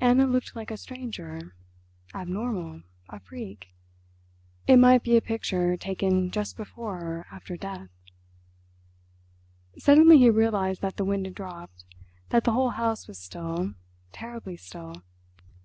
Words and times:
Anna 0.00 0.24
looked 0.24 0.54
like 0.54 0.70
a 0.70 0.76
stranger—abnormal, 0.76 2.82
a 3.08 3.18
freak—it 3.18 4.76
might 4.76 5.02
be 5.02 5.16
a 5.16 5.20
picture 5.20 5.76
taken 5.76 6.30
just 6.30 6.56
before 6.56 7.00
or 7.00 7.26
after 7.32 7.56
death. 7.56 7.88
Suddenly 9.76 10.18
he 10.18 10.30
realised 10.30 10.80
that 10.82 10.96
the 10.96 11.04
wind 11.04 11.26
had 11.26 11.34
dropped, 11.34 11.84
that 12.28 12.44
the 12.44 12.52
whole 12.52 12.70
house 12.70 13.08
was 13.08 13.18
still, 13.18 13.74
terribly 14.12 14.56
still. 14.56 15.02